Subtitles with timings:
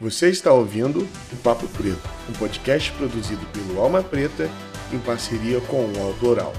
[0.00, 4.48] Você está ouvindo o Papo Preto, um podcast produzido pelo Alma Preta
[4.90, 6.54] em parceria com o UOL Doral,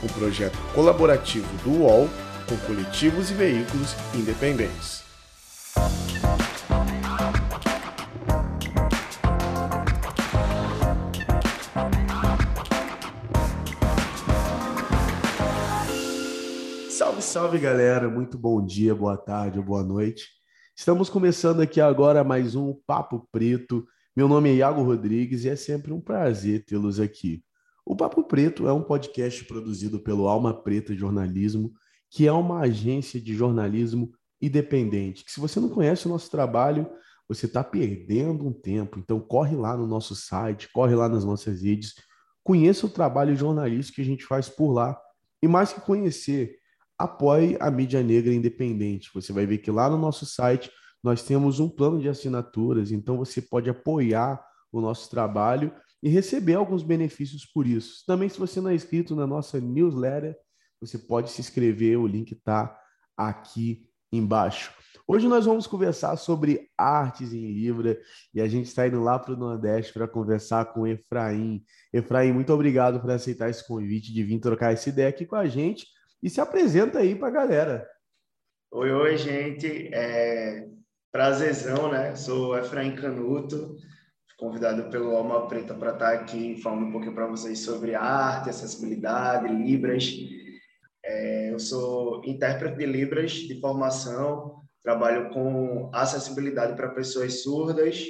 [0.00, 2.08] um projeto colaborativo do UOL
[2.48, 5.02] com coletivos e veículos independentes.
[16.90, 18.08] Salve, salve galera!
[18.08, 20.43] Muito bom dia, boa tarde boa noite.
[20.76, 23.86] Estamos começando aqui agora mais um Papo Preto.
[24.14, 27.44] Meu nome é Iago Rodrigues e é sempre um prazer tê-los aqui.
[27.86, 31.72] O Papo Preto é um podcast produzido pelo Alma Preta Jornalismo,
[32.10, 34.10] que é uma agência de jornalismo
[34.42, 35.24] independente.
[35.24, 36.90] Que se você não conhece o nosso trabalho,
[37.28, 38.98] você está perdendo um tempo.
[38.98, 41.94] Então corre lá no nosso site, corre lá nas nossas redes,
[42.42, 45.00] conheça o trabalho jornalístico que a gente faz por lá.
[45.40, 46.56] E mais que conhecer,
[47.04, 49.10] apoie a mídia negra independente.
[49.14, 50.70] Você vai ver que lá no nosso site
[51.02, 55.72] nós temos um plano de assinaturas, então você pode apoiar o nosso trabalho
[56.02, 58.02] e receber alguns benefícios por isso.
[58.06, 60.36] Também, se você não é inscrito na nossa newsletter,
[60.80, 62.78] você pode se inscrever, o link está
[63.16, 64.72] aqui embaixo.
[65.06, 68.00] Hoje nós vamos conversar sobre artes em Libra
[68.32, 71.62] e a gente está indo lá para o Nordeste para conversar com Efraim.
[71.92, 75.46] Efraim, muito obrigado por aceitar esse convite de vir trocar essa ideia aqui com a
[75.46, 75.86] gente
[76.24, 77.90] e se apresenta aí para a galera.
[78.72, 79.90] Oi, oi, gente.
[79.92, 80.66] É...
[81.12, 82.16] Prazerzão, né?
[82.16, 83.76] Sou Efraim Canuto,
[84.38, 89.52] convidado pelo Alma Preta para estar aqui falando um pouquinho para vocês sobre arte, acessibilidade,
[89.52, 90.10] Libras.
[91.04, 91.52] É...
[91.52, 98.02] Eu sou intérprete de Libras de formação, trabalho com acessibilidade para pessoas surdas.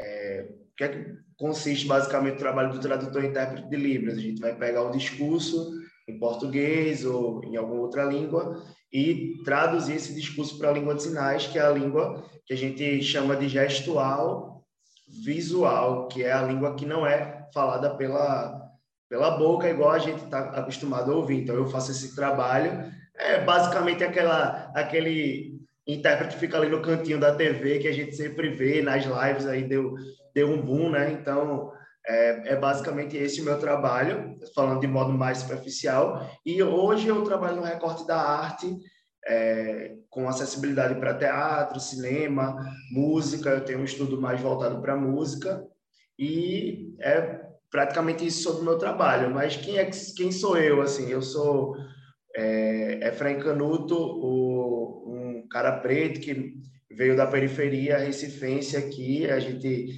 [0.00, 0.48] É...
[0.50, 4.16] O que é que consiste basicamente o trabalho do tradutor e intérprete de Libras?
[4.16, 5.76] A gente vai pegar o discurso
[6.08, 11.02] em português ou em alguma outra língua e traduzir esse discurso para a língua de
[11.02, 14.64] sinais, que é a língua que a gente chama de gestual
[15.24, 18.70] visual, que é a língua que não é falada pela,
[19.08, 21.42] pela boca, igual a gente está acostumado a ouvir.
[21.42, 22.90] Então, eu faço esse trabalho.
[23.14, 28.50] É basicamente aquela, aquele intérprete fica ali no cantinho da TV que a gente sempre
[28.50, 29.94] vê nas lives aí, deu,
[30.34, 31.10] deu um boom, né?
[31.12, 31.72] Então,
[32.08, 36.26] é, é, basicamente esse o meu trabalho, falando de modo mais superficial.
[36.44, 38.74] E hoje eu trabalho no recorte da arte,
[39.26, 42.56] é, com acessibilidade para teatro, cinema,
[42.90, 43.50] música.
[43.50, 45.62] Eu tenho um estudo mais voltado para música.
[46.18, 49.30] E é praticamente isso sobre o meu trabalho.
[49.30, 50.80] Mas quem, é, quem sou eu?
[50.80, 51.76] assim Eu sou
[52.34, 56.54] é, Efraim Canuto, o, um cara preto que
[56.90, 59.28] veio da periferia recifense aqui.
[59.28, 59.90] A gente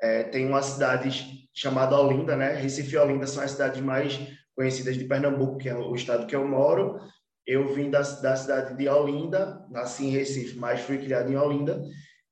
[0.00, 2.54] é, tem uma cidade chamada Olinda, né?
[2.54, 4.16] Recife e Olinda são as cidades mais
[4.54, 7.00] conhecidas de Pernambuco, que é o estado que eu moro.
[7.44, 11.82] Eu vim da, da cidade de Olinda, nasci em Recife, mas fui criado em Olinda.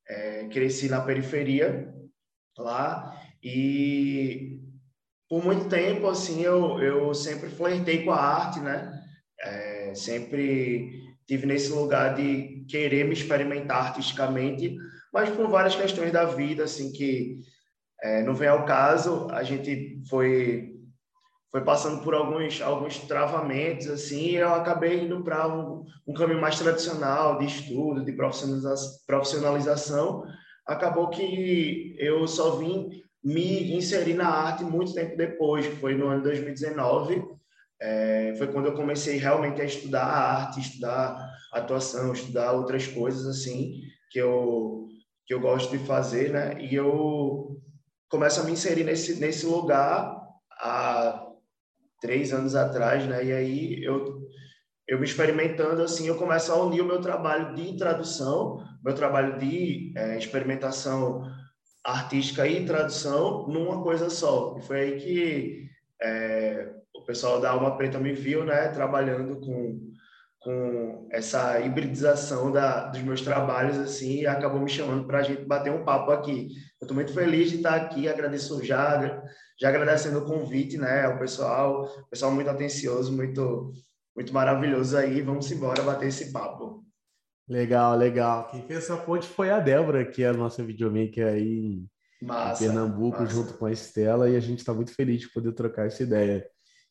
[0.09, 1.93] É, cresci na periferia
[2.57, 4.61] lá e
[5.29, 8.93] por muito tempo assim eu, eu sempre flertei com a arte, né?
[9.41, 14.77] É, sempre tive nesse lugar de querer me experimentar artisticamente,
[15.13, 17.41] mas por várias questões da vida assim que
[18.03, 20.73] é, não vem ao caso, a gente foi
[21.51, 26.41] foi passando por alguns alguns travamentos assim, e eu acabei indo para um, um, caminho
[26.41, 28.13] mais tradicional de estudo, de
[29.07, 30.25] profissionalização.
[30.67, 32.91] Acabou que eu só vim
[33.25, 37.25] me inserir na arte muito tempo depois, foi no ano 2019.
[37.81, 41.17] É, foi quando eu comecei realmente a estudar arte, estudar
[41.53, 43.81] atuação, estudar outras coisas assim
[44.11, 44.87] que eu
[45.27, 46.57] que eu gosto de fazer, né?
[46.61, 47.61] E eu
[48.09, 50.17] começo a me inserir nesse, nesse lugar
[50.53, 51.27] há
[52.01, 53.25] três anos atrás, né?
[53.25, 54.21] E aí eu,
[54.89, 59.39] eu me experimentando assim, eu começo a unir o meu trabalho de tradução, meu trabalho
[59.39, 61.23] de é, experimentação
[61.85, 64.57] artística e tradução numa coisa só.
[64.59, 65.69] E foi aí que
[66.03, 68.69] é, o pessoal da Alma Preta me viu, né?
[68.69, 69.93] Trabalhando com
[70.47, 75.45] com essa hibridização da, dos meus trabalhos assim e acabou me chamando para a gente
[75.45, 76.51] bater um papo aqui.
[76.81, 79.25] Eu estou muito feliz de estar aqui, agradeço já,
[79.61, 83.73] já agradecendo o convite, né, o pessoal, pessoal muito atencioso, muito
[84.15, 85.21] muito maravilhoso aí.
[85.21, 86.85] Vamos embora bater esse papo.
[87.49, 88.49] Legal, legal.
[88.49, 91.85] Quem fez essa ponte foi a Débora, que é a nossa videomaker aí
[92.23, 93.35] massa, em Pernambuco, massa.
[93.35, 96.49] junto com a Estela, e a gente está muito feliz de poder trocar essa ideia.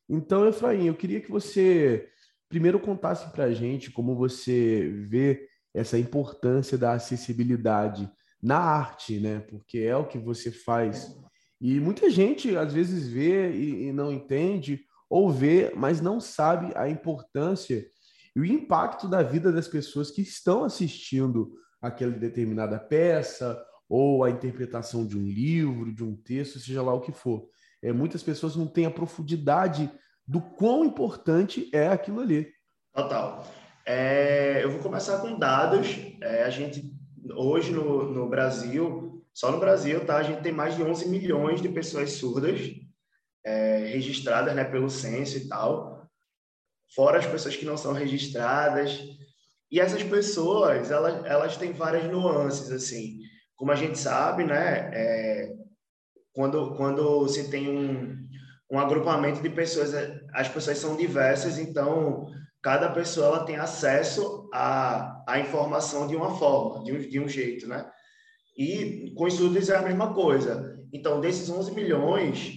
[0.10, 2.10] Então, Efraim, eu queria que você
[2.56, 8.10] primeiro contasse para a gente como você vê essa importância da acessibilidade
[8.42, 9.42] na arte, né?
[9.42, 11.14] Porque é o que você faz.
[11.60, 16.72] E muita gente às vezes vê e, e não entende, ou vê, mas não sabe
[16.78, 17.86] a importância
[18.34, 24.30] e o impacto da vida das pessoas que estão assistindo aquela determinada peça ou a
[24.30, 27.50] interpretação de um livro, de um texto, seja lá o que for.
[27.84, 29.92] É, muitas pessoas não têm a profundidade
[30.28, 32.52] do quão importante é aquilo ali.
[32.94, 33.46] Total.
[33.86, 35.98] É, eu vou começar com dados.
[36.22, 36.92] É, a gente,
[37.36, 41.62] hoje no, no Brasil, só no Brasil, tá, a gente tem mais de 11 milhões
[41.62, 42.60] de pessoas surdas
[43.46, 46.10] é, registradas né, pelo censo e tal,
[46.96, 49.00] fora as pessoas que não são registradas.
[49.72, 53.20] E essas pessoas, elas, elas têm várias nuances, assim.
[53.56, 55.54] Como a gente sabe, né, é,
[56.34, 58.28] quando, quando se tem um,
[58.72, 59.94] um agrupamento de pessoas,
[60.34, 62.26] as pessoas são diversas, então
[62.62, 67.30] cada pessoa ela tem acesso à, à informação de uma forma, de um, de um
[67.30, 67.88] jeito, né?
[68.58, 70.76] E com estudos é a mesma coisa.
[70.92, 72.54] Então, desses 11 milhões,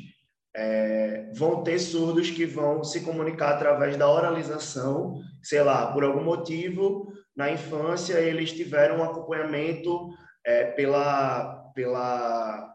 [0.56, 6.22] é, vão ter surdos que vão se comunicar através da oralização, sei lá, por algum
[6.22, 10.08] motivo, na infância eles tiveram um acompanhamento
[10.44, 12.74] é, pela, pela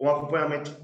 [0.00, 0.76] um acompanhamento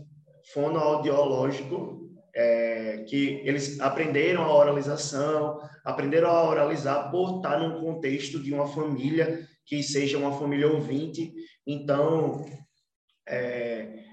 [0.52, 8.52] fonoaudiológico, é, que eles aprenderam a oralização, aprenderam a oralizar por estar num contexto de
[8.52, 11.32] uma família que seja uma família ouvinte.
[11.66, 12.46] Então,
[13.28, 14.04] é,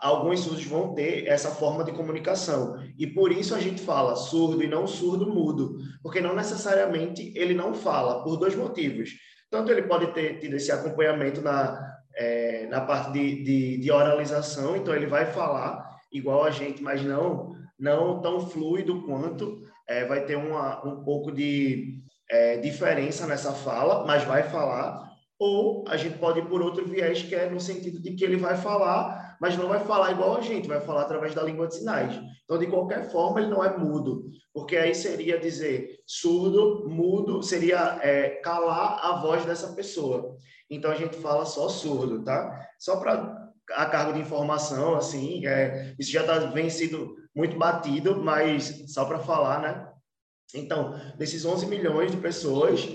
[0.00, 2.76] alguns surdos vão ter essa forma de comunicação.
[2.98, 7.54] E por isso a gente fala surdo e não surdo mudo, porque não necessariamente ele
[7.54, 9.10] não fala, por dois motivos.
[9.50, 14.76] Tanto ele pode ter tido esse acompanhamento na, é, na parte de, de, de, oralização,
[14.76, 20.24] então ele vai falar igual a gente, mas não, não tão fluido quanto, é, vai
[20.24, 22.00] ter uma, um pouco de
[22.30, 25.04] é, diferença nessa fala, mas vai falar.
[25.38, 28.36] Ou a gente pode ir por outro viés, que é no sentido de que ele
[28.36, 31.76] vai falar mas não vai falar igual a gente, vai falar através da língua de
[31.76, 32.18] sinais.
[32.44, 37.98] Então, de qualquer forma, ele não é mudo, porque aí seria dizer surdo, mudo, seria
[38.02, 40.36] é, calar a voz dessa pessoa.
[40.74, 42.68] Então, a gente fala só surdo, tá?
[42.78, 48.22] Só para a cargo de informação, assim, é, isso já tá, vem sido muito batido,
[48.22, 49.90] mas só para falar, né?
[50.54, 52.86] Então, desses 11 milhões de pessoas,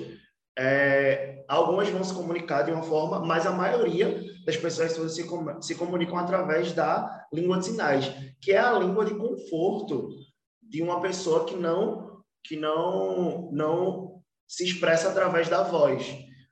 [0.58, 5.24] é, algumas vão se comunicar de uma forma, mas a maioria das pessoas se,
[5.62, 8.06] se comunicam através da língua de sinais,
[8.42, 10.10] que é a língua de conforto
[10.62, 12.08] de uma pessoa que não
[12.44, 16.06] que não não se expressa através da voz.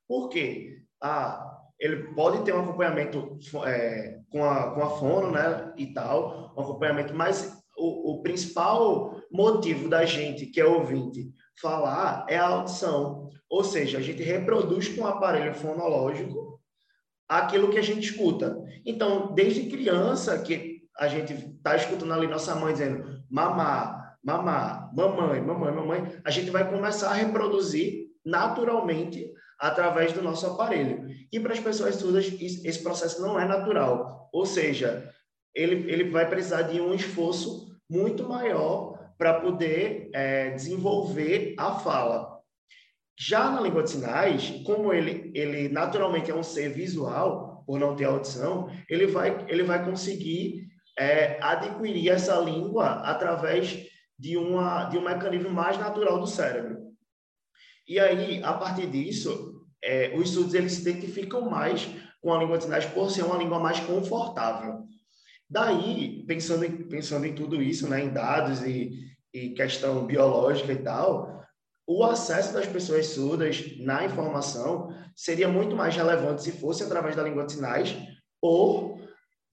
[0.07, 0.83] Por quê?
[1.01, 6.53] Ah, ele pode ter um acompanhamento é, com, a, com a fono, né, e tal,
[6.57, 12.47] um acompanhamento, mas o, o principal motivo da gente, que é ouvinte, falar é a
[12.47, 13.29] audição.
[13.49, 16.59] Ou seja, a gente reproduz com o aparelho fonológico
[17.27, 18.57] aquilo que a gente escuta.
[18.85, 25.41] Então, desde criança, que a gente está escutando ali nossa mãe dizendo mamá, mamá, mamãe,
[25.41, 31.07] mamãe, mamãe, a gente vai começar a reproduzir naturalmente através do nosso aparelho.
[31.31, 34.29] E para as pessoas surdas, esse processo não é natural.
[34.31, 35.11] Ou seja,
[35.53, 42.37] ele, ele vai precisar de um esforço muito maior para poder é, desenvolver a fala.
[43.19, 47.95] Já na língua de sinais, como ele, ele naturalmente é um ser visual, por não
[47.95, 50.67] ter audição, ele vai, ele vai conseguir
[50.97, 53.87] é, adquirir essa língua através
[54.17, 56.86] de, uma, de um mecanismo mais natural do cérebro.
[57.87, 61.87] E aí, a partir disso, é, os estudos eles se identificam mais
[62.21, 64.83] com a língua de sinais por ser uma língua mais confortável.
[65.49, 68.91] Daí, pensando em, pensando em tudo isso, né, em dados e,
[69.33, 71.45] e questão biológica e tal,
[71.87, 77.23] o acesso das pessoas surdas na informação seria muito mais relevante se fosse através da
[77.23, 77.95] língua de sinais
[78.41, 78.99] ou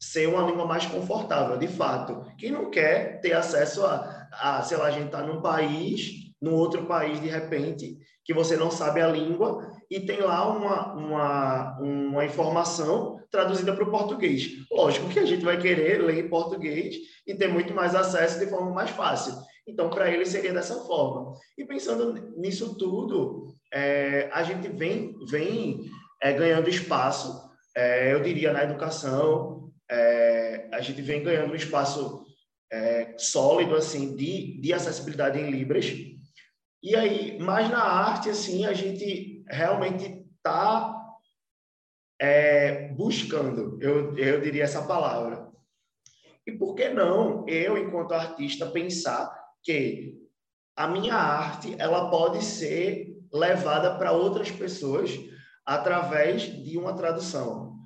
[0.01, 2.27] ser uma língua mais confortável, de fato.
[2.37, 6.55] Quem não quer ter acesso a, a sei lá, a gente está num país, num
[6.55, 11.79] outro país de repente, que você não sabe a língua e tem lá uma, uma,
[11.81, 14.51] uma informação traduzida para o português.
[14.71, 16.97] Lógico que a gente vai querer ler em português
[17.27, 19.35] e ter muito mais acesso de forma mais fácil.
[19.67, 21.33] Então, para ele seria dessa forma.
[21.57, 25.81] E pensando nisso tudo, é, a gente vem, vem
[26.23, 27.43] é, ganhando espaço,
[27.75, 32.23] é, eu diria, na educação, é, a gente vem ganhando um espaço
[32.71, 35.87] é, sólido, assim, de, de acessibilidade em Libras.
[36.85, 40.95] E aí, mais na arte, assim, a gente realmente está
[42.21, 45.51] é, buscando, eu, eu diria essa palavra.
[46.47, 50.15] E por que não eu, enquanto artista, pensar que
[50.77, 55.11] a minha arte ela pode ser levada para outras pessoas
[55.65, 57.79] através de uma tradução.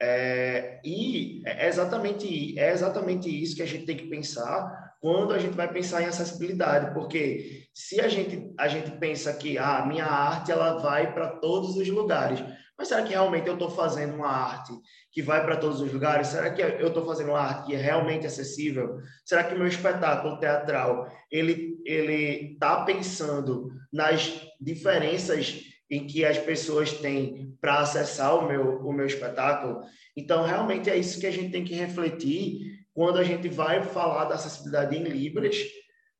[0.00, 5.38] É, e é exatamente, é exatamente isso que a gente tem que pensar quando a
[5.38, 9.86] gente vai pensar em acessibilidade, porque se a gente, a gente pensa que ah, a
[9.86, 12.42] minha arte ela vai para todos os lugares,
[12.78, 14.72] mas será que realmente eu estou fazendo uma arte
[15.10, 16.28] que vai para todos os lugares?
[16.28, 18.98] Será que eu estou fazendo uma arte que é realmente acessível?
[19.24, 26.38] Será que o meu espetáculo teatral ele ele está pensando nas diferenças em que as
[26.38, 29.80] pessoas têm para acessar o meu o meu espetáculo?
[30.16, 34.24] Então realmente é isso que a gente tem que refletir quando a gente vai falar
[34.24, 35.56] da acessibilidade em libras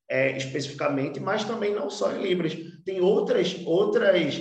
[0.08, 2.56] é, especificamente, mas também não só em libras.
[2.85, 4.40] Tem outras outras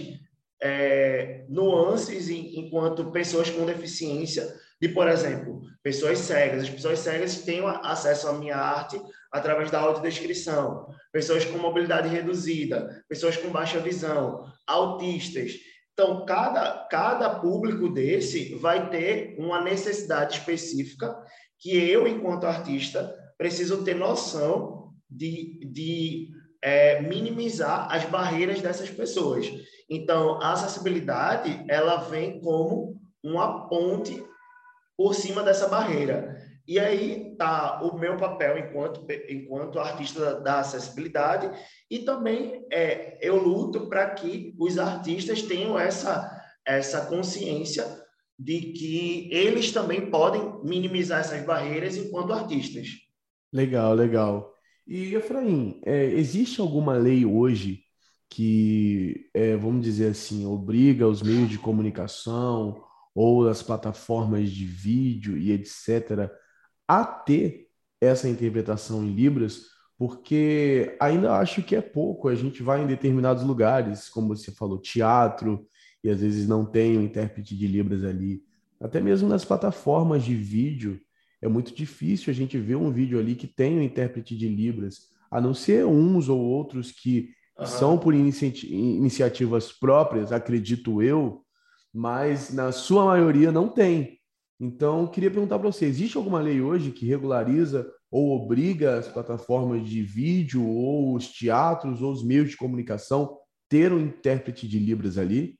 [0.62, 4.48] é, nuances em, enquanto pessoas com deficiência,
[4.80, 6.62] de, por exemplo, pessoas cegas.
[6.62, 9.02] As pessoas cegas têm acesso à minha arte
[9.32, 10.86] através da audiodescrição.
[11.12, 15.54] Pessoas com mobilidade reduzida, pessoas com baixa visão, autistas.
[15.92, 21.18] Então, cada, cada público desse vai ter uma necessidade específica
[21.60, 26.30] que eu, enquanto artista, preciso ter noção de, de
[26.62, 29.48] é, minimizar as barreiras dessas pessoas.
[29.90, 34.24] Então, a acessibilidade, ela vem como uma ponte
[34.98, 36.36] por cima dessa barreira.
[36.68, 41.50] E aí tá o meu papel enquanto enquanto artista da acessibilidade
[41.90, 46.30] e também é, eu luto para que os artistas tenham essa
[46.66, 47.86] essa consciência
[48.38, 52.90] de que eles também podem minimizar essas barreiras enquanto artistas.
[53.52, 54.54] Legal, legal.
[54.86, 57.82] E Efraim, é, existe alguma lei hoje
[58.30, 62.84] que, é, vamos dizer assim, obriga os meios de comunicação
[63.16, 66.30] ou as plataformas de vídeo e etc.
[66.88, 67.68] a ter
[68.00, 69.64] essa interpretação em Libras,
[69.98, 72.28] porque ainda acho que é pouco.
[72.28, 75.68] A gente vai em determinados lugares, como você falou, teatro,
[76.04, 78.44] e às vezes não tem o um intérprete de Libras ali.
[78.80, 81.00] Até mesmo nas plataformas de vídeo,
[81.42, 85.10] é muito difícil a gente ver um vídeo ali que tem um intérprete de Libras,
[85.30, 87.66] a não ser uns ou outros que uhum.
[87.66, 91.44] são por inici iniciativas próprias, acredito eu,
[91.94, 94.18] mas na sua maioria não tem.
[94.60, 99.88] Então, queria perguntar para você: existe alguma lei hoje que regulariza ou obriga as plataformas
[99.88, 103.38] de vídeo, ou os teatros, ou os meios de comunicação
[103.70, 105.57] ter um intérprete de Libras ali?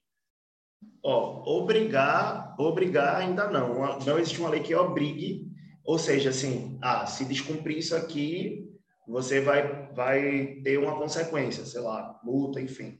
[1.04, 4.00] Ó, obrigar, obrigar ainda não.
[4.00, 5.48] Não existe uma lei que obrigue,
[5.86, 8.66] ou seja, assim, ah, se descumprir isso aqui,
[9.08, 13.00] você vai, vai ter uma consequência, sei lá, multa, enfim.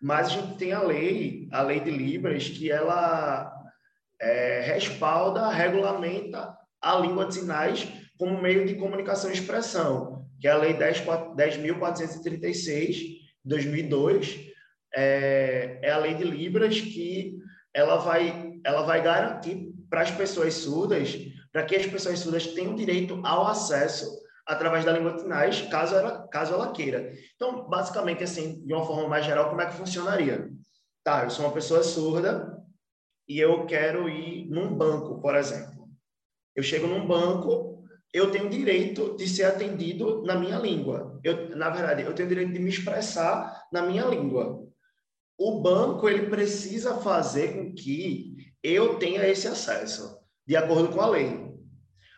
[0.00, 3.52] Mas a gente tem a lei, a lei de Libras, que ela
[4.20, 7.86] é, respalda, regulamenta a língua de sinais
[8.18, 14.53] como meio de comunicação e expressão, que é a Lei 10.436, de 2002,
[14.94, 17.36] é, é a lei de Libras que
[17.72, 21.16] ela vai, ela vai garantir para as pessoas surdas,
[21.52, 24.06] para que as pessoas surdas tenham direito ao acesso
[24.46, 27.12] através da língua de sinais, caso ela, caso ela queira.
[27.34, 30.50] Então, basicamente, assim, de uma forma mais geral, como é que funcionaria?
[31.02, 32.58] Tá, eu sou uma pessoa surda
[33.28, 35.88] e eu quero ir num banco, por exemplo.
[36.54, 41.18] Eu chego num banco, eu tenho direito de ser atendido na minha língua.
[41.24, 44.64] Eu, na verdade, eu tenho direito de me expressar na minha língua.
[45.36, 51.08] O banco ele precisa fazer com que eu tenha esse acesso, de acordo com a
[51.08, 51.52] lei.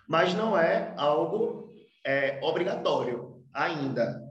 [0.08, 4.22] Mas não é algo é, obrigatório ainda.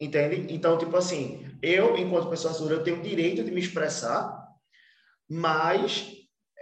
[0.00, 0.52] Entende?
[0.52, 4.44] Então, tipo assim, eu, enquanto pessoa surda, eu tenho o direito de me expressar,
[5.28, 6.12] mas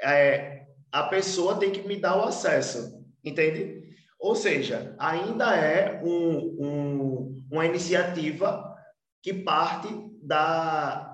[0.03, 3.05] é, a pessoa tem que me dar o acesso.
[3.25, 3.83] Entende?
[4.19, 8.75] Ou seja, ainda é um, um, uma iniciativa
[9.23, 9.89] que parte
[10.23, 11.14] da,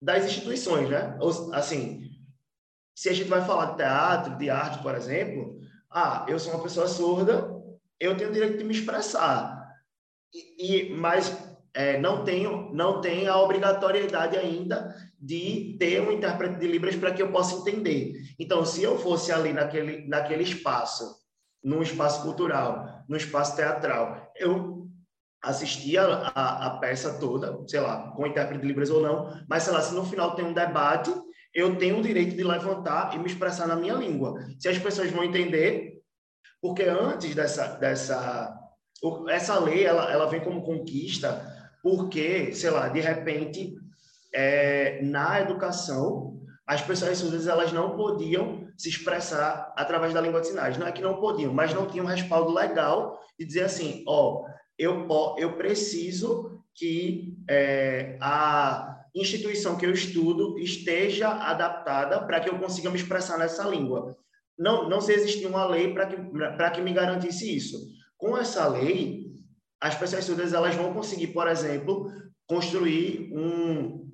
[0.00, 1.18] das instituições, né?
[1.52, 2.10] Assim,
[2.94, 5.60] se a gente vai falar de teatro, de arte, por exemplo,
[5.90, 7.50] ah, eu sou uma pessoa surda,
[8.00, 9.56] eu tenho o direito de me expressar.
[10.32, 11.36] E, e mas
[11.74, 17.12] é, não tenho não tem a obrigatoriedade ainda de ter um intérprete de libras para
[17.12, 18.14] que eu possa entender.
[18.38, 21.16] Então, se eu fosse ali naquele naquele espaço,
[21.62, 24.88] num espaço cultural, no espaço teatral, eu
[25.42, 29.72] assistia a, a, peça toda, sei lá, com intérprete de libras ou não, mas sei
[29.72, 31.12] lá, se no final tem um debate,
[31.54, 34.34] eu tenho o direito de levantar e me expressar na minha língua.
[34.58, 36.00] Se as pessoas vão entender,
[36.60, 38.54] porque antes dessa, dessa
[39.28, 43.76] essa lei, ela, ela vem como conquista porque, sei lá, de repente,
[44.34, 50.48] é, na educação, as pessoas surdas elas não podiam se expressar através da língua de
[50.48, 50.76] sinais.
[50.76, 54.44] Não é que não podiam, mas não tinham respaldo legal de dizer assim, ó,
[54.78, 55.06] eu,
[55.38, 62.90] eu preciso que é, a instituição que eu estudo esteja adaptada para que eu consiga
[62.90, 64.16] me expressar nessa língua
[64.58, 66.16] não, não se existia uma lei para que,
[66.74, 67.78] que me garantisse isso.
[68.16, 69.26] Com essa lei,
[69.80, 72.10] as pessoas surdas elas vão conseguir, por exemplo,
[72.46, 74.10] construir um,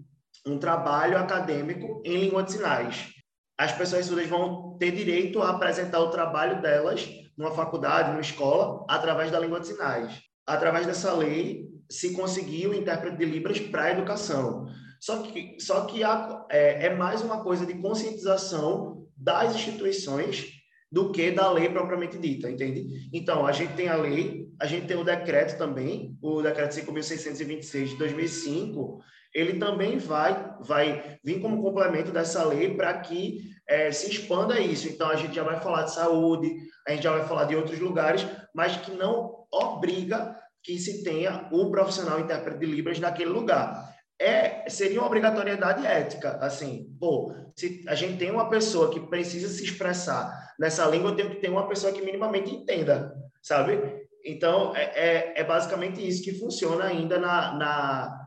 [0.46, 3.12] um trabalho acadêmico em língua de sinais.
[3.56, 8.84] as pessoas surdas vão ter direito a apresentar o trabalho delas numa faculdade, numa escola,
[8.88, 10.20] através da língua de sinais.
[10.46, 14.66] Através dessa lei, se conseguiu o intérprete de Libras para a educação.
[15.00, 21.10] Só que, só que há, é, é mais uma coisa de conscientização das instituições do
[21.10, 23.08] que da lei propriamente dita, entende?
[23.12, 27.88] Então, a gente tem a lei, a gente tem o decreto também, o decreto 5.626
[27.88, 29.00] de 2005,
[29.34, 34.86] ele também vai, vai vir como complemento dessa lei para que é, se expanda isso.
[34.86, 36.54] Então, a gente já vai falar de saúde,
[36.86, 41.48] a gente já vai falar de outros lugares, mas que não obriga que se tenha
[41.50, 43.92] o profissional intérprete de Libras naquele lugar.
[44.20, 49.48] É, seria uma obrigatoriedade ética, assim, pô, se a gente tem uma pessoa que precisa
[49.48, 53.12] se expressar nessa língua, eu tenho que ter uma pessoa que minimamente entenda,
[53.42, 53.80] sabe?
[54.24, 58.26] Então, é, é, é basicamente isso que funciona ainda na, na,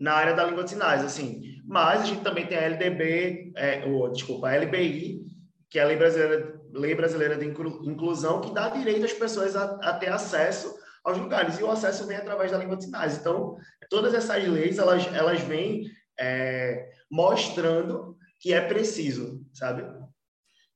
[0.00, 1.42] na área da língua de sinais, assim.
[1.64, 3.82] Mas a gente também tem a LDB, é,
[4.12, 5.24] desculpa, a LBI,
[5.68, 9.64] que é a Lei Brasileira, Lei Brasileira de Inclusão, que dá direito às pessoas a,
[9.82, 11.58] a ter acesso aos lugares.
[11.58, 13.18] E o acesso vem através da língua de sinais.
[13.18, 13.56] Então,
[13.90, 19.84] todas essas leis, elas, elas vêm é, mostrando que é preciso, sabe?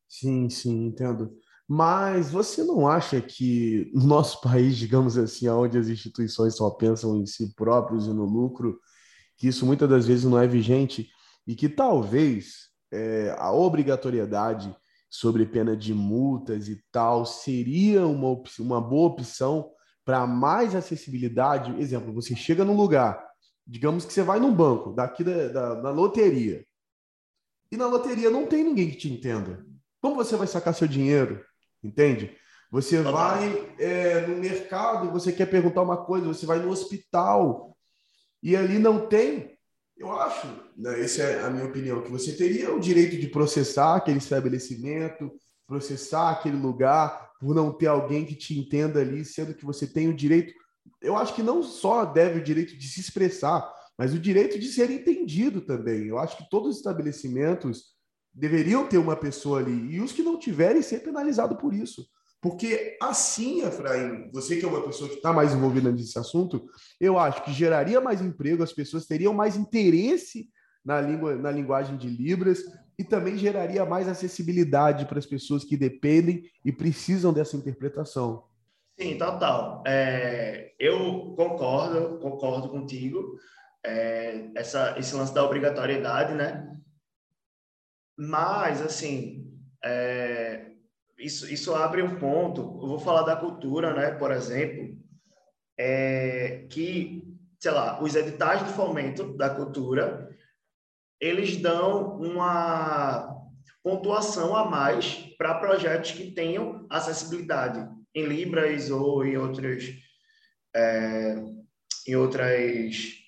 [0.09, 1.37] Sim, sim, entendo.
[1.69, 7.17] Mas você não acha que no nosso país, digamos assim, onde as instituições só pensam
[7.17, 8.81] em si próprios e no lucro,
[9.37, 11.09] que isso muitas das vezes não é vigente
[11.47, 14.75] e que talvez é, a obrigatoriedade
[15.11, 19.71] sobre pena de multas e tal seria uma, uma boa opção
[20.05, 21.79] para mais acessibilidade.
[21.81, 23.21] Exemplo, você chega num lugar,
[23.67, 26.65] digamos que você vai num banco, daqui da, da, da loteria,
[27.73, 29.65] e na loteria não tem ninguém que te entenda.
[30.01, 31.45] Como você vai sacar seu dinheiro?
[31.83, 32.37] Entende?
[32.71, 37.77] Você vai é, no mercado, você quer perguntar uma coisa, você vai no hospital,
[38.43, 39.57] e ali não tem,
[40.01, 40.47] eu acho,
[40.79, 45.31] né, essa é a minha opinião, que você teria o direito de processar aquele estabelecimento,
[45.67, 50.09] processar aquele lugar, por não ter alguém que te entenda ali, sendo que você tem
[50.09, 50.55] o direito.
[51.03, 54.69] Eu acho que não só deve o direito de se expressar, mas o direito de
[54.69, 56.07] ser entendido também.
[56.07, 57.91] Eu acho que todos os estabelecimentos
[58.33, 62.07] deveriam ter uma pessoa ali, e os que não tiverem ser penalizados por isso.
[62.41, 66.67] Porque assim, Efraim, você que é uma pessoa que está mais envolvida nesse assunto,
[66.99, 70.49] eu acho que geraria mais emprego, as pessoas teriam mais interesse
[70.85, 72.61] na, língua, na linguagem de Libras
[72.99, 78.45] e também geraria mais acessibilidade para as pessoas que dependem e precisam dessa interpretação.
[78.99, 79.83] Sim, total.
[79.87, 83.39] É, eu concordo, concordo contigo.
[83.85, 86.71] É, essa, esse lance da obrigatoriedade, né?
[88.19, 89.51] Mas, assim,
[89.83, 90.70] é,
[91.21, 92.61] isso, isso abre um ponto.
[92.83, 94.11] Eu vou falar da cultura, né?
[94.13, 94.97] Por exemplo,
[95.79, 97.23] é, que,
[97.59, 100.29] sei lá, os editais de fomento da cultura,
[101.21, 103.37] eles dão uma
[103.83, 109.85] pontuação a mais para projetos que tenham acessibilidade em Libras ou em outras,
[110.75, 111.37] é,
[112.07, 113.21] em outras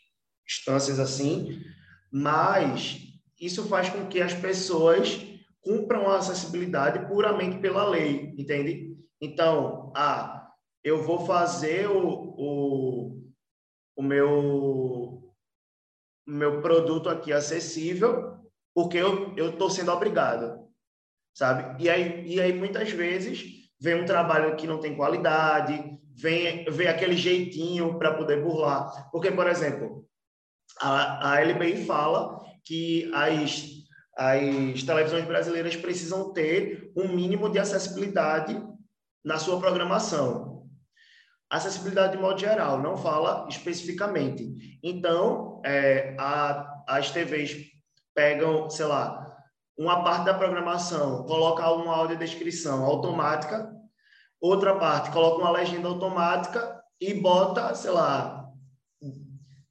[0.46, 1.62] instâncias assim,
[2.11, 2.98] mas
[3.40, 5.32] isso faz com que as pessoas
[5.62, 8.96] cumpram a acessibilidade puramente pela lei, entende?
[9.20, 10.51] Então, ah,
[10.83, 13.22] eu vou fazer o, o,
[13.96, 15.33] o meu,
[16.27, 18.42] meu produto aqui acessível
[18.75, 20.66] porque eu estou sendo obrigado,
[21.35, 21.83] sabe?
[21.83, 23.44] E aí, e aí, muitas vezes,
[23.81, 29.11] vem um trabalho que não tem qualidade, vem, vem aquele jeitinho para poder burlar.
[29.11, 30.07] Porque, por exemplo,
[30.81, 33.82] a, a LBI fala que as
[34.16, 38.61] as televisões brasileiras precisam ter um mínimo de acessibilidade
[39.25, 40.68] na sua programação.
[41.51, 44.79] Acessibilidade de modo geral, não fala especificamente.
[44.83, 47.57] Então, é, a, as TVs
[48.14, 49.22] pegam, sei lá,
[49.77, 53.70] uma parte da programação, coloca uma audiodescrição automática,
[54.40, 58.41] outra parte coloca uma legenda automática e bota, sei lá,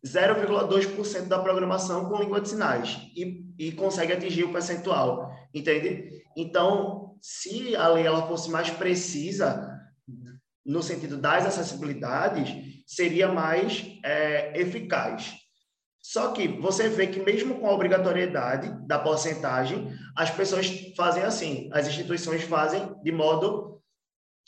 [0.06, 6.24] 0,2% da programação com língua de sinais e, e consegue atingir o percentual, entende?
[6.36, 9.70] Então, se a lei ela fosse mais precisa
[10.66, 12.50] no sentido das acessibilidades,
[12.88, 15.34] seria mais é, eficaz.
[16.02, 21.70] Só que você vê que mesmo com a obrigatoriedade da porcentagem, as pessoas fazem assim,
[21.72, 23.80] as instituições fazem de modo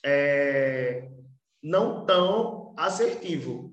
[0.03, 1.09] é,
[1.61, 3.72] não tão assertivo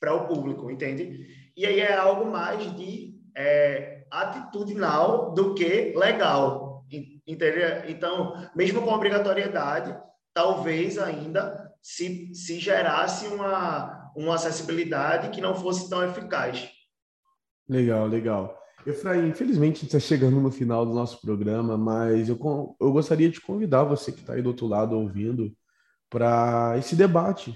[0.00, 1.26] para o público, entende?
[1.56, 6.84] E aí é algo mais de é, atitudinal do que legal,
[7.26, 7.88] entendeu?
[7.88, 9.96] Então, mesmo com obrigatoriedade,
[10.32, 16.70] talvez ainda se, se gerasse uma, uma acessibilidade que não fosse tão eficaz.
[17.68, 18.58] Legal, legal.
[18.86, 22.38] Efraim, infelizmente está chegando no final do nosso programa, mas eu,
[22.80, 25.52] eu gostaria de convidar você que está aí do outro lado ouvindo
[26.08, 27.54] para esse debate,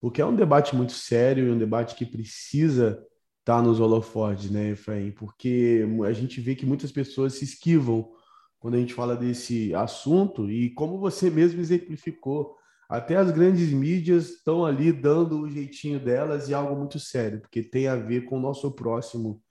[0.00, 3.04] porque é um debate muito sério e um debate que precisa
[3.40, 5.10] estar tá nos holofotes, né, Efraim?
[5.10, 8.10] Porque a gente vê que muitas pessoas se esquivam
[8.58, 12.56] quando a gente fala desse assunto e como você mesmo exemplificou,
[12.88, 17.62] até as grandes mídias estão ali dando o jeitinho delas e algo muito sério, porque
[17.62, 19.42] tem a ver com o nosso próximo,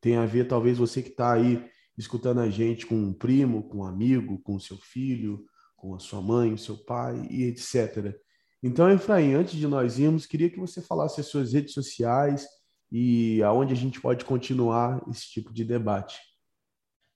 [0.00, 1.64] tem a ver talvez você que está aí
[1.96, 5.44] escutando a gente com um primo, com um amigo, com o seu filho,
[5.76, 8.14] com a sua mãe, o seu pai e etc.
[8.62, 12.46] Então, Efraim, antes de nós irmos, queria que você falasse as suas redes sociais
[12.90, 16.20] e aonde a gente pode continuar esse tipo de debate.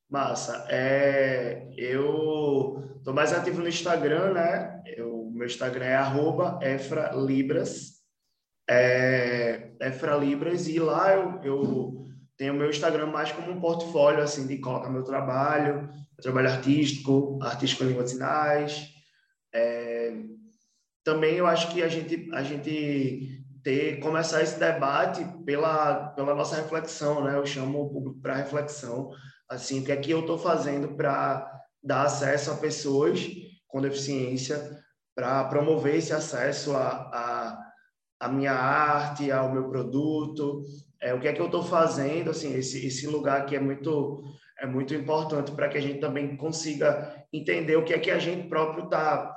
[0.09, 0.67] Massa.
[0.69, 4.83] É, eu estou mais ativo no Instagram, né?
[5.01, 7.97] O meu Instagram é efralibras.
[8.69, 10.67] É, efralibras.
[10.67, 12.07] E lá eu, eu
[12.37, 15.89] tenho o meu Instagram mais como um portfólio, assim, de colocar meu trabalho,
[16.21, 18.89] trabalho artístico, artístico em línguas sinais.
[19.53, 20.15] É,
[21.07, 26.57] também eu acho que a gente, a gente ter, começar esse debate pela, pela nossa
[26.57, 27.37] reflexão, né?
[27.37, 29.13] Eu chamo o público para reflexão
[29.49, 33.25] Assim, o que é que eu estou fazendo para dar acesso a pessoas
[33.69, 34.81] com deficiência,
[35.15, 37.59] para promover esse acesso a, a,
[38.21, 40.65] a, minha arte, ao meu produto,
[41.01, 44.25] é, o que é que eu estou fazendo, assim, esse, esse lugar aqui é muito,
[44.59, 48.19] é muito importante para que a gente também consiga entender o que é que a
[48.19, 49.33] gente próprio está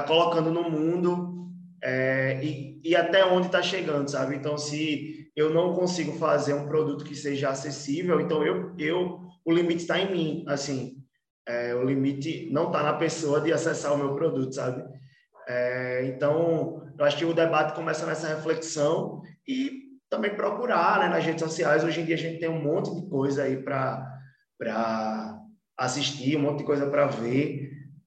[0.00, 1.50] tá colocando no mundo
[1.82, 4.36] é, e, e até onde está chegando, sabe?
[4.36, 9.52] Então, se eu não consigo fazer um produto que seja acessível, então eu, eu o
[9.52, 10.96] limite está em mim, assim,
[11.46, 14.82] é, o limite não está na pessoa de acessar o meu produto, sabe?
[15.46, 21.24] É, então, eu acho que o debate começa nessa reflexão e também procurar né, nas
[21.24, 21.84] redes sociais.
[21.84, 25.38] Hoje em dia a gente tem um monte de coisa aí para
[25.76, 27.63] assistir, um monte de coisa para ver,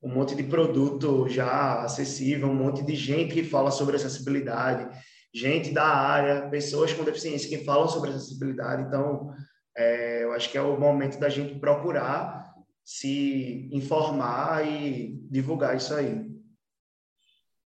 [0.08, 4.90] um monte de produto já acessível, um monte de gente que fala sobre acessibilidade,
[5.36, 8.84] gente da área, pessoas com deficiência que falam sobre acessibilidade.
[8.84, 9.30] Então,
[9.76, 12.54] é, eu acho que é o momento da gente procurar
[12.86, 16.26] se informar e divulgar isso aí.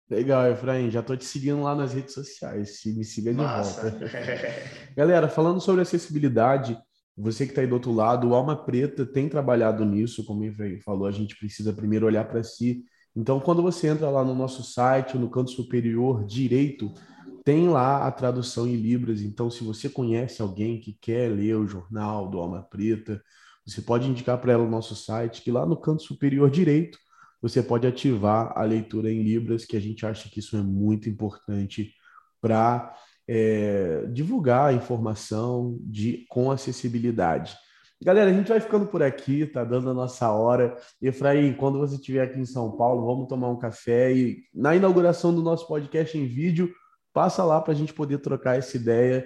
[0.08, 0.90] Legal, Efraim.
[0.90, 2.80] Já estou te seguindo lá nas redes sociais.
[2.80, 3.90] Se me siga de Massa.
[3.90, 4.06] volta.
[4.96, 6.76] Galera, falando sobre acessibilidade,
[7.20, 10.80] você que está aí do outro lado, o Alma Preta tem trabalhado nisso, como Efraim
[10.80, 12.84] falou, a gente precisa primeiro olhar para si.
[13.14, 16.92] Então, quando você entra lá no nosso site, no canto superior direito,
[17.44, 21.66] tem lá a tradução em Libras, então se você conhece alguém que quer ler o
[21.66, 23.22] jornal do Alma Preta,
[23.66, 26.98] você pode indicar para ela o nosso site, que lá no canto superior direito
[27.40, 31.08] você pode ativar a leitura em Libras, que a gente acha que isso é muito
[31.08, 31.94] importante
[32.40, 32.94] para
[33.32, 37.56] é, divulgar a informação de, com acessibilidade.
[38.02, 40.76] Galera, a gente vai ficando por aqui, tá dando a nossa hora.
[41.00, 45.32] Efraim, quando você estiver aqui em São Paulo, vamos tomar um café e na inauguração
[45.32, 46.72] do nosso podcast em vídeo,
[47.12, 49.24] passa lá para a gente poder trocar essa ideia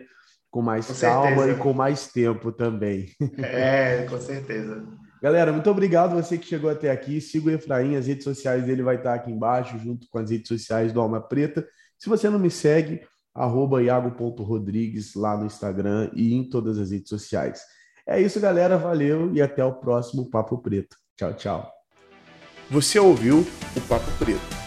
[0.51, 1.51] com mais com calma certeza.
[1.53, 3.07] e com mais tempo também.
[3.39, 4.87] É, com certeza.
[5.23, 7.23] Galera, muito obrigado você que chegou até aqui.
[7.23, 10.49] Siga o Efraim, as redes sociais dele vai estar aqui embaixo, junto com as redes
[10.49, 11.67] sociais do Alma Preta.
[11.99, 13.01] Se você não me segue,
[13.35, 17.63] arroba iago.rodrigues lá no Instagram e em todas as redes sociais.
[18.07, 18.79] É isso, galera.
[18.79, 20.97] Valeu e até o próximo Papo Preto.
[21.17, 21.73] Tchau, tchau.
[22.71, 24.65] Você ouviu o Papo Preto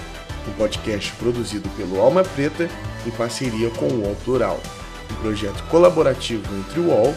[0.48, 2.70] um podcast produzido pelo Alma Preta
[3.06, 4.60] em parceria com o UOL Plural,
[5.12, 7.14] um projeto colaborativo entre o UOL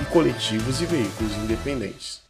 [0.00, 2.20] e coletivos e veículos independentes.